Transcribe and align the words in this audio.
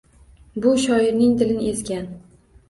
Bu— 0.65 0.71
shoirning 0.83 1.35
dilin 1.43 1.61
ezgan 1.73 2.09